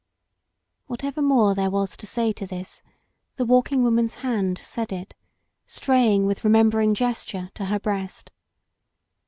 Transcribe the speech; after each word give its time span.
Whatever 0.87 1.21
more 1.21 1.53
there 1.53 1.69
was 1.69 1.95
to 1.97 2.07
say 2.07 2.31
to 2.33 2.47
this, 2.47 2.81
the 3.35 3.45
Walking 3.45 3.83
Woman's 3.83 4.15
hand 4.25 4.57
said 4.63 4.91
it, 4.91 5.13
straying 5.67 6.25
with 6.25 6.43
remembering 6.43 6.95
gesture 6.95 7.51
to 7.53 7.65
her 7.65 7.79
breast. 7.79 8.31